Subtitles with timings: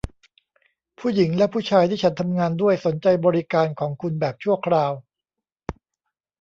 [0.99, 4.91] ผู้หญิงและผู้ชายที่ฉันทำงานด้วยสนใจบริการของคุณแบบชั่วคราว